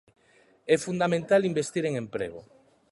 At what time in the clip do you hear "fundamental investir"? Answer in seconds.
0.85-1.83